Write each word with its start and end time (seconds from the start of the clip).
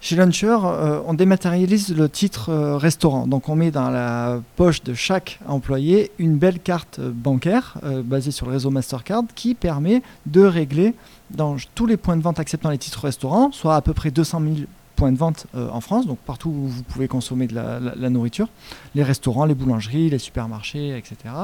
Chez 0.00 0.14
Launcher, 0.14 0.56
euh, 0.62 1.00
on 1.06 1.14
dématérialise 1.14 1.94
le 1.94 2.08
titre 2.08 2.50
euh, 2.50 2.76
restaurant. 2.76 3.26
Donc 3.26 3.48
on 3.48 3.56
met 3.56 3.72
dans 3.72 3.90
la 3.90 4.40
poche 4.54 4.84
de 4.84 4.94
chaque 4.94 5.40
employé 5.48 6.12
une 6.18 6.38
belle 6.38 6.60
carte 6.60 7.00
bancaire 7.00 7.78
basée 8.04 8.30
sur 8.30 8.46
le 8.46 8.52
réseau 8.52 8.70
Mastercard 8.70 9.24
qui 9.34 9.54
permet 9.54 10.02
de 10.26 10.42
régler 10.42 10.94
dans 11.30 11.56
tous 11.74 11.86
les 11.86 11.96
points 11.96 12.16
de 12.16 12.22
vente 12.22 12.38
acceptant 12.38 12.70
les 12.70 12.78
titres 12.78 13.04
restaurants, 13.04 13.50
soit 13.50 13.74
à 13.74 13.82
peu 13.82 13.92
près 13.92 14.12
200 14.12 14.40
000 14.40 14.54
points 14.94 15.10
de 15.10 15.18
vente 15.18 15.46
en 15.54 15.80
France, 15.80 16.06
donc 16.06 16.18
partout 16.18 16.48
où 16.48 16.68
vous 16.68 16.82
pouvez 16.82 17.08
consommer 17.08 17.46
de 17.46 17.54
la, 17.54 18.10
nourriture, 18.10 18.48
les 18.94 19.02
restaurants, 19.02 19.44
les 19.44 19.54
boulangeries, 19.54 20.10
les 20.10 20.18
supermarchés, 20.18 20.96
etc. 20.96 21.34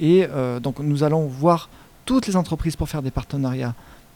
Et 0.00 0.26
donc 0.62 0.80
nous 0.80 1.02
allons 1.02 1.26
voir 1.26 1.68
toutes 2.04 2.26
les 2.26 2.36
entreprises 2.36 2.76
pour 2.76 2.88
faire 2.88 3.02
des 3.02 3.10
partenariats 3.10 3.74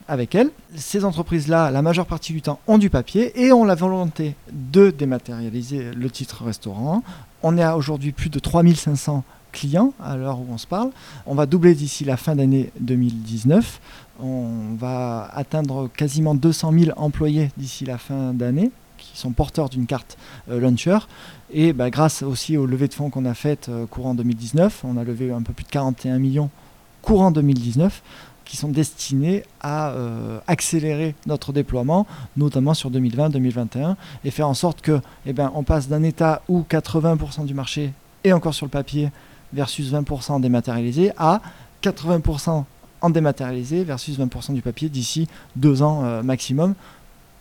avec 0.08 0.34
elles. 0.34 0.50
Ces 0.76 1.04
entreprises-là, 1.04 1.70
la 1.70 1.82
majeure 1.82 2.06
partie 2.06 2.32
du 2.32 2.42
temps, 2.42 2.60
ont 2.66 2.78
du 2.78 2.90
papier 2.90 3.32
et 3.42 3.52
ont 3.52 3.64
la 3.64 3.74
volonté 3.74 4.34
de 4.52 4.90
dématérialiser 4.90 5.92
le 5.92 6.10
titre 6.10 6.44
restaurant. 6.44 7.02
On 7.42 7.56
est 7.58 7.66
aujourd'hui 7.66 8.12
plus 8.12 8.30
de 8.30 8.38
3500 8.38 9.24
clients 9.52 9.92
à 10.02 10.16
l'heure 10.16 10.38
où 10.38 10.46
on 10.50 10.58
se 10.58 10.66
parle. 10.66 10.90
On 11.26 11.34
va 11.34 11.46
doubler 11.46 11.74
d'ici 11.74 12.04
la 12.04 12.16
fin 12.16 12.34
d'année 12.34 12.72
2019. 12.80 13.80
On 14.20 14.74
va 14.78 15.30
atteindre 15.32 15.88
quasiment 15.88 16.34
200 16.34 16.72
000 16.72 16.98
employés 16.98 17.50
d'ici 17.56 17.84
la 17.84 17.98
fin 17.98 18.32
d'année 18.32 18.70
qui 18.98 19.18
sont 19.18 19.32
porteurs 19.32 19.68
d'une 19.68 19.86
carte 19.86 20.16
euh, 20.50 20.60
launcher. 20.60 20.98
Et 21.52 21.72
bah, 21.72 21.90
grâce 21.90 22.22
aussi 22.22 22.56
aux 22.56 22.66
levées 22.66 22.88
de 22.88 22.94
fonds 22.94 23.10
qu'on 23.10 23.24
a 23.24 23.34
faites 23.34 23.68
euh, 23.68 23.86
courant 23.86 24.14
2019, 24.14 24.84
on 24.84 24.96
a 24.96 25.04
levé 25.04 25.32
un 25.32 25.42
peu 25.42 25.52
plus 25.52 25.64
de 25.64 25.70
41 25.70 26.18
millions 26.18 26.50
courant 27.02 27.32
2019 27.32 28.02
qui 28.44 28.56
sont 28.56 28.68
destinés 28.68 29.44
à 29.60 29.90
euh, 29.90 30.38
accélérer 30.46 31.14
notre 31.26 31.52
déploiement, 31.52 32.06
notamment 32.36 32.74
sur 32.74 32.90
2020-2021, 32.90 33.96
et 34.24 34.30
faire 34.30 34.48
en 34.48 34.54
sorte 34.54 34.80
que, 34.80 35.00
eh 35.26 35.32
ben, 35.32 35.50
on 35.54 35.62
passe 35.62 35.88
d'un 35.88 36.02
état 36.02 36.42
où 36.48 36.64
80% 36.68 37.44
du 37.44 37.54
marché 37.54 37.92
est 38.24 38.32
encore 38.32 38.54
sur 38.54 38.66
le 38.66 38.70
papier 38.70 39.10
versus 39.52 39.92
20% 39.92 40.40
dématérialisé 40.40 41.12
à 41.16 41.40
80% 41.82 42.64
en 43.00 43.10
dématérialisé 43.10 43.84
versus 43.84 44.18
20% 44.18 44.54
du 44.54 44.62
papier 44.62 44.88
d'ici 44.88 45.28
deux 45.56 45.82
ans 45.82 46.04
euh, 46.04 46.22
maximum. 46.22 46.74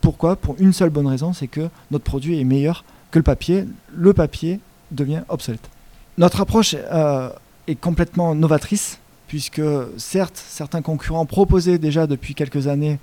Pourquoi? 0.01 0.35
Pour 0.35 0.55
une 0.59 0.73
seule 0.73 0.89
bonne 0.89 1.07
raison, 1.07 1.33
c'est 1.33 1.47
que 1.47 1.69
notre 1.91 2.03
produit 2.03 2.39
est 2.39 2.43
meilleur 2.43 2.83
que 3.11 3.19
le 3.19 3.23
papier. 3.23 3.65
Le 3.93 4.13
papier 4.13 4.59
devient 4.89 5.21
obsolète. 5.29 5.69
Notre 6.17 6.41
approche 6.41 6.75
euh, 6.91 7.29
est 7.67 7.75
complètement 7.75 8.33
novatrice 8.35 8.99
puisque 9.31 9.61
certes, 9.95 10.35
certains 10.35 10.81
concurrents 10.81 11.25
proposaient 11.25 11.77
déjà 11.77 12.05
depuis 12.05 12.35
quelques 12.35 12.67
années 12.67 12.99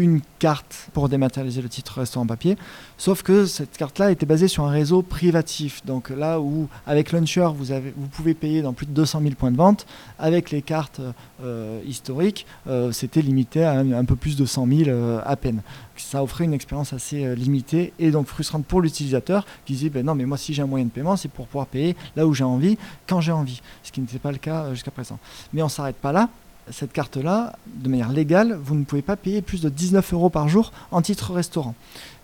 une 0.00 0.20
carte 0.38 0.88
pour 0.92 1.08
dématérialiser 1.08 1.62
le 1.62 1.68
titre 1.68 1.98
restaurant 1.98 2.26
papier, 2.26 2.56
sauf 2.98 3.22
que 3.22 3.46
cette 3.46 3.76
carte-là 3.76 4.10
était 4.10 4.26
basée 4.26 4.48
sur 4.48 4.64
un 4.64 4.70
réseau 4.70 5.02
privatif. 5.02 5.84
Donc 5.84 6.10
là 6.10 6.40
où 6.40 6.68
avec 6.86 7.12
Launcher, 7.12 7.48
vous, 7.54 7.72
avez, 7.72 7.92
pouvez 8.12 8.34
payer 8.34 8.62
dans 8.62 8.72
plus 8.72 8.86
de 8.86 8.92
200 8.92 9.20
000 9.22 9.34
points 9.34 9.52
de 9.52 9.56
vente, 9.56 9.86
avec 10.18 10.50
les 10.50 10.62
cartes 10.62 11.00
euh, 11.42 11.80
historiques, 11.86 12.46
euh, 12.66 12.92
c'était 12.92 13.22
limité 13.22 13.64
à 13.64 13.78
un, 13.78 14.04
peu 14.04 14.16
plus 14.16 14.36
de 14.36 14.44
100 14.44 14.66
000 14.66 14.88
euh, 14.88 15.20
à 15.24 15.36
peine. 15.36 15.62
Ça 15.96 16.22
offrait 16.22 16.44
une 16.44 16.54
expérience 16.54 16.94
assez 16.94 17.36
limitée 17.36 17.92
et 17.98 18.10
donc 18.10 18.26
frustrante 18.26 18.64
pour 18.64 18.80
l'utilisateur 18.80 19.44
qui 19.66 19.74
disait 19.74 19.90
ben 19.90 20.04
non 20.04 20.14
mais 20.14 20.24
moi 20.24 20.38
si 20.38 20.54
j'ai 20.54 20.62
un 20.62 20.66
moyen 20.66 20.86
de 20.86 20.90
paiement 20.90 21.14
c'est 21.14 21.28
pour 21.28 21.46
pouvoir 21.46 21.66
payer 21.66 21.94
là 22.16 22.26
où 22.26 22.32
j'ai 22.32 22.42
envie, 22.42 22.78
quand 23.06 23.20
j'ai 23.20 23.32
envie, 23.32 23.60
ce 23.82 23.92
qui 23.92 24.00
n'était 24.00 24.18
pas 24.18 24.32
le 24.32 24.38
cas 24.38 24.72
jusqu'à 24.72 24.90
présent. 24.90 25.18
Mais 25.52 25.60
on 25.60 25.66
ne 25.66 25.70
s'arrête 25.70 25.96
pas 25.96 26.12
là 26.12 26.30
cette 26.70 26.92
carte-là, 26.92 27.56
de 27.66 27.88
manière 27.88 28.10
légale, 28.10 28.58
vous 28.62 28.74
ne 28.74 28.84
pouvez 28.84 29.02
pas 29.02 29.16
payer 29.16 29.42
plus 29.42 29.60
de 29.60 29.68
19 29.68 30.12
euros 30.12 30.30
par 30.30 30.48
jour 30.48 30.72
en 30.90 31.02
titre 31.02 31.32
restaurant. 31.32 31.74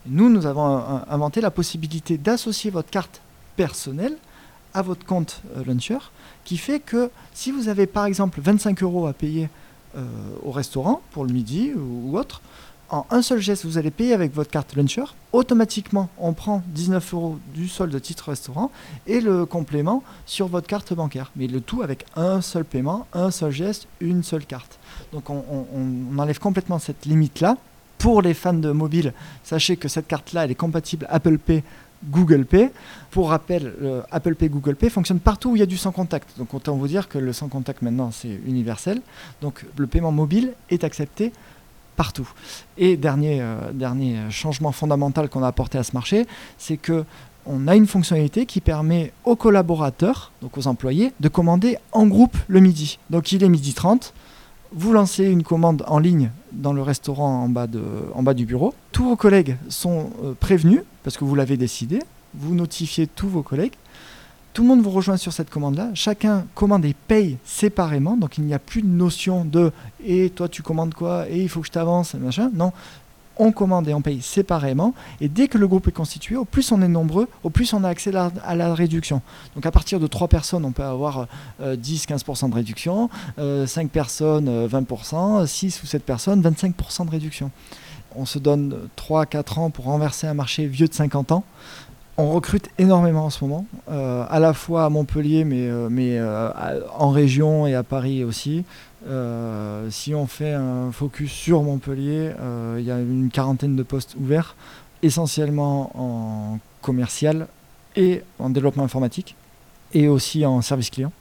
Nous, 0.06 0.28
nous 0.28 0.46
avons 0.46 1.02
inventé 1.08 1.40
la 1.40 1.50
possibilité 1.50 2.16
d'associer 2.18 2.70
votre 2.70 2.90
carte 2.90 3.20
personnelle 3.56 4.16
à 4.74 4.82
votre 4.82 5.06
compte 5.06 5.40
euh, 5.56 5.64
Launcher, 5.64 5.98
qui 6.44 6.58
fait 6.58 6.80
que 6.80 7.10
si 7.32 7.50
vous 7.50 7.68
avez 7.68 7.86
par 7.86 8.04
exemple 8.04 8.40
25 8.42 8.82
euros 8.82 9.06
à 9.06 9.14
payer 9.14 9.48
euh, 9.96 10.04
au 10.44 10.50
restaurant 10.50 11.00
pour 11.12 11.24
le 11.24 11.32
midi 11.32 11.72
ou 11.74 12.16
autre, 12.18 12.42
en 12.90 13.04
un 13.10 13.22
seul 13.22 13.40
geste, 13.40 13.64
vous 13.64 13.78
allez 13.78 13.90
payer 13.90 14.12
avec 14.12 14.32
votre 14.32 14.50
carte 14.50 14.76
Launcher. 14.76 15.04
Automatiquement, 15.32 16.08
on 16.18 16.32
prend 16.32 16.62
19 16.68 17.14
euros 17.14 17.38
du 17.54 17.68
solde 17.68 18.00
titre 18.00 18.28
restaurant 18.28 18.70
et 19.06 19.20
le 19.20 19.44
complément 19.44 20.04
sur 20.24 20.46
votre 20.46 20.68
carte 20.68 20.94
bancaire. 20.94 21.32
Mais 21.36 21.48
le 21.48 21.60
tout 21.60 21.82
avec 21.82 22.06
un 22.14 22.40
seul 22.40 22.64
paiement, 22.64 23.06
un 23.12 23.30
seul 23.30 23.50
geste, 23.50 23.88
une 24.00 24.22
seule 24.22 24.46
carte. 24.46 24.78
Donc 25.12 25.30
on, 25.30 25.66
enlève 26.16 26.38
complètement 26.38 26.78
cette 26.78 27.06
limite-là. 27.06 27.56
Pour 27.98 28.20
les 28.22 28.34
fans 28.34 28.52
de 28.52 28.70
mobile, 28.70 29.14
sachez 29.42 29.76
que 29.76 29.88
cette 29.88 30.06
carte-là, 30.06 30.44
elle 30.44 30.50
est 30.50 30.54
compatible 30.54 31.06
Apple 31.10 31.38
Pay 31.38 31.64
Google 32.04 32.44
Pay. 32.44 32.70
Pour 33.10 33.30
rappel, 33.30 33.72
Apple 34.10 34.34
Pay, 34.34 34.50
Google 34.50 34.76
Pay 34.76 34.90
fonctionne 34.90 35.18
partout 35.18 35.50
où 35.50 35.56
il 35.56 35.60
y 35.60 35.62
a 35.62 35.66
du 35.66 35.78
sans 35.78 35.92
contact. 35.92 36.38
Donc 36.38 36.52
autant 36.54 36.76
vous 36.76 36.86
dire 36.86 37.08
que 37.08 37.18
le 37.18 37.32
sans 37.32 37.48
contact 37.48 37.82
maintenant 37.82 38.10
c'est 38.12 38.38
universel. 38.46 39.00
Donc 39.40 39.64
le 39.76 39.86
paiement 39.86 40.12
mobile 40.12 40.52
est 40.70 40.84
accepté 40.84 41.32
partout. 41.96 42.28
Et 42.78 42.96
dernier, 42.96 43.40
euh, 43.40 43.72
dernier 43.72 44.30
changement 44.30 44.72
fondamental 44.72 45.28
qu'on 45.28 45.42
a 45.42 45.48
apporté 45.48 45.78
à 45.78 45.82
ce 45.82 45.92
marché, 45.92 46.26
c'est 46.58 46.76
que 46.76 47.04
on 47.48 47.68
a 47.68 47.76
une 47.76 47.86
fonctionnalité 47.86 48.44
qui 48.44 48.60
permet 48.60 49.12
aux 49.24 49.36
collaborateurs, 49.36 50.32
donc 50.42 50.58
aux 50.58 50.66
employés, 50.66 51.12
de 51.20 51.28
commander 51.28 51.78
en 51.92 52.06
groupe 52.06 52.36
le 52.48 52.58
midi. 52.60 52.98
Donc 53.10 53.30
il 53.30 53.44
est 53.44 53.48
midi 53.48 53.72
30, 53.72 54.12
vous 54.72 54.92
lancez 54.92 55.24
une 55.24 55.42
commande 55.42 55.84
en 55.86 55.98
ligne 55.98 56.30
dans 56.52 56.72
le 56.72 56.82
restaurant 56.82 57.44
en 57.44 57.48
bas, 57.48 58.34
du 58.34 58.46
bureau. 58.46 58.74
Tous 58.92 59.04
vos 59.04 59.16
collègues 59.16 59.56
sont 59.68 60.10
euh, 60.22 60.34
prévenus 60.38 60.82
parce 61.04 61.16
que 61.16 61.24
vous 61.24 61.34
l'avez 61.34 61.56
décidé. 61.56 62.00
Vous 62.34 62.54
notifiez 62.54 63.06
tous 63.06 63.28
vos 63.28 63.42
collègues. 63.42 63.74
Tout 64.56 64.62
le 64.62 64.68
monde 64.68 64.80
vous 64.80 64.90
rejoint 64.90 65.18
sur 65.18 65.34
cette 65.34 65.50
commande-là. 65.50 65.90
Chacun 65.92 66.46
commande 66.54 66.86
et 66.86 66.94
paye 66.94 67.36
séparément. 67.44 68.16
Donc 68.16 68.38
il 68.38 68.44
n'y 68.44 68.54
a 68.54 68.58
plus 68.58 68.80
de 68.80 68.86
notion 68.86 69.44
de 69.44 69.70
et 70.02 70.30
toi 70.30 70.48
tu 70.48 70.62
commandes 70.62 70.94
quoi? 70.94 71.28
Et 71.28 71.42
il 71.42 71.48
faut 71.50 71.60
que 71.60 71.66
je 71.66 71.72
t'avance, 71.72 72.14
machin. 72.14 72.50
Non, 72.54 72.72
on 73.36 73.52
commande 73.52 73.86
et 73.86 73.92
on 73.92 74.00
paye 74.00 74.22
séparément. 74.22 74.94
Et 75.20 75.28
dès 75.28 75.48
que 75.48 75.58
le 75.58 75.68
groupe 75.68 75.88
est 75.88 75.92
constitué, 75.92 76.36
au 76.36 76.46
plus 76.46 76.72
on 76.72 76.80
est 76.80 76.88
nombreux, 76.88 77.28
au 77.42 77.50
plus 77.50 77.74
on 77.74 77.84
a 77.84 77.90
accès 77.90 78.16
à 78.16 78.54
la, 78.54 78.72
réduction. 78.72 79.20
Donc 79.56 79.66
à 79.66 79.70
partir 79.70 80.00
de 80.00 80.06
3 80.06 80.26
personnes, 80.28 80.64
on 80.64 80.72
peut 80.72 80.84
avoir 80.84 81.26
10-15% 81.62 82.46
euh, 82.46 82.48
de 82.48 82.54
réduction, 82.54 83.10
5 83.36 83.38
euh, 83.38 83.86
personnes, 83.92 84.66
20%, 84.68 85.42
euh, 85.42 85.46
6 85.46 85.82
ou 85.82 85.86
7 85.86 86.02
personnes, 86.02 86.40
25% 86.40 87.04
de 87.04 87.10
réduction. 87.10 87.50
On 88.14 88.24
se 88.24 88.38
donne 88.38 88.74
3-4 88.96 89.60
ans 89.60 89.68
pour 89.68 89.84
renverser 89.84 90.26
un 90.26 90.32
marché 90.32 90.66
vieux 90.66 90.88
de 90.88 90.94
50 90.94 91.32
ans. 91.32 91.44
On 92.18 92.30
recrute 92.30 92.70
énormément 92.78 93.26
en 93.26 93.30
ce 93.30 93.44
moment, 93.44 93.66
euh, 93.90 94.24
à 94.30 94.40
la 94.40 94.54
fois 94.54 94.86
à 94.86 94.88
Montpellier, 94.88 95.44
mais, 95.44 95.68
euh, 95.68 95.90
euh, 95.90 96.80
en 96.94 97.10
région 97.10 97.66
et 97.66 97.74
à 97.74 97.82
Paris 97.82 98.24
aussi. 98.24 98.64
si 99.90 100.14
on 100.14 100.26
fait 100.26 100.54
un 100.54 100.90
focus 100.92 101.30
sur 101.30 101.62
Montpellier, 101.62 102.32
il 102.78 102.84
y 102.84 102.90
a 102.90 102.98
une 102.98 103.28
quarantaine 103.30 103.76
de 103.76 103.82
postes 103.82 104.16
ouverts, 104.18 104.56
essentiellement 105.02 105.90
en 105.94 106.58
commercial 106.80 107.46
et 107.94 108.22
en 108.38 108.50
développement 108.50 108.84
informatique, 108.84 109.36
et 109.92 110.08
aussi 110.08 110.44
en 110.44 110.62
service 110.62 110.90
client. 110.90 111.12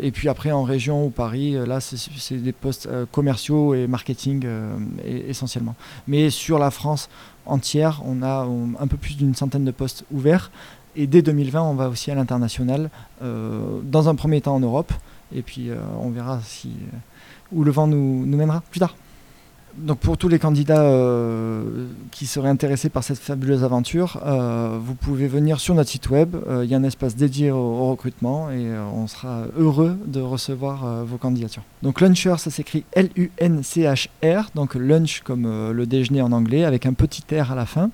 Et 0.00 0.10
puis 0.10 0.28
après, 0.28 0.52
en 0.52 0.62
région 0.62 1.06
ou 1.06 1.10
Paris, 1.10 1.52
là, 1.52 1.80
c'est 1.80 2.36
des 2.36 2.52
postes 2.52 2.88
commerciaux 3.12 3.74
et 3.74 3.86
marketing 3.86 4.46
essentiellement. 5.04 5.74
Mais 6.06 6.30
sur 6.30 6.58
la 6.58 6.70
France, 6.70 7.08
entière. 7.46 8.02
On 8.04 8.22
a 8.22 8.46
un 8.78 8.86
peu 8.86 8.96
plus 8.96 9.16
d'une 9.16 9.34
centaine 9.34 9.64
de 9.64 9.70
postes 9.70 10.04
ouverts. 10.12 10.50
Et 10.96 11.06
dès 11.06 11.22
2020, 11.22 11.62
on 11.62 11.74
va 11.74 11.88
aussi 11.88 12.10
à 12.10 12.14
l'international, 12.14 12.90
euh, 13.22 13.80
dans 13.82 14.08
un 14.08 14.14
premier 14.14 14.40
temps 14.40 14.54
en 14.54 14.60
Europe. 14.60 14.92
Et 15.34 15.42
puis 15.42 15.70
euh, 15.70 15.76
on 16.00 16.10
verra 16.10 16.40
où 17.52 17.64
le 17.64 17.70
vent 17.70 17.86
nous 17.86 18.24
mènera 18.24 18.62
plus 18.70 18.80
tard 18.80 18.94
donc 19.78 19.98
pour 19.98 20.16
tous 20.16 20.28
les 20.28 20.38
candidats 20.38 20.82
euh, 20.82 21.86
qui 22.10 22.26
seraient 22.26 22.48
intéressés 22.48 22.88
par 22.88 23.04
cette 23.04 23.18
fabuleuse 23.18 23.64
aventure, 23.64 24.20
euh, 24.24 24.78
vous 24.80 24.94
pouvez 24.94 25.26
venir 25.28 25.60
sur 25.60 25.74
notre 25.74 25.90
site 25.90 26.08
web. 26.10 26.34
Euh, 26.48 26.64
il 26.64 26.70
y 26.70 26.74
a 26.74 26.78
un 26.78 26.84
espace 26.84 27.16
dédié 27.16 27.50
au, 27.50 27.86
recrutement 27.86 28.50
et 28.50 28.66
on 28.94 29.06
sera 29.06 29.44
heureux 29.56 29.96
de 30.06 30.20
recevoir 30.20 31.04
vos 31.04 31.18
candidatures. 31.18 31.62
Donc 31.82 32.00
Luncher, 32.00 32.34
ça 32.38 32.50
s'écrit 32.50 32.84
L-U-N-C-H-R, 32.92 34.50
donc 34.54 34.74
lunch 34.74 35.20
comme 35.20 35.70
le 35.70 35.86
déjeuner 35.86 36.22
en 36.22 36.32
anglais, 36.32 36.64
avec 36.64 36.84
un 36.84 36.94
petit 36.94 37.22
R 37.32 37.52
à 37.52 37.54
la 37.54 37.66
fin. 37.66 37.90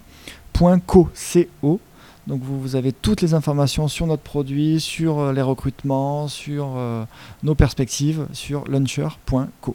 .co, 0.86 1.08
C-O. 1.12 1.80
Donc 2.26 2.40
vous, 2.42 2.76
avez 2.76 2.92
toutes 2.92 3.20
les 3.20 3.34
informations 3.34 3.88
sur 3.88 4.06
notre 4.06 4.22
produit, 4.22 4.80
sur 4.80 5.32
les 5.32 5.42
recrutements, 5.42 6.28
sur 6.28 6.78
nos 7.42 7.54
perspectives 7.54 8.26
sur 8.32 8.64
launcher.co. 8.68 9.74